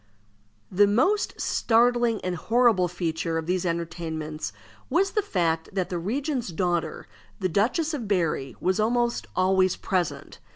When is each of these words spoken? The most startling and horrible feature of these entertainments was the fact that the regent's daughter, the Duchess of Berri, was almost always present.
The 0.71 0.87
most 0.87 1.39
startling 1.39 2.21
and 2.25 2.35
horrible 2.35 2.87
feature 2.87 3.37
of 3.37 3.45
these 3.45 3.67
entertainments 3.67 4.51
was 4.89 5.11
the 5.11 5.21
fact 5.21 5.69
that 5.73 5.89
the 5.91 5.99
regent's 5.99 6.47
daughter, 6.47 7.07
the 7.39 7.47
Duchess 7.49 7.93
of 7.93 8.07
Berri, 8.07 8.55
was 8.59 8.79
almost 8.79 9.27
always 9.35 9.75
present. 9.75 10.39